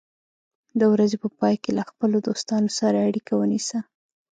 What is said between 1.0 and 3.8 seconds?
په پای کې له خپلو دوستانو سره اړیکه ونیسه.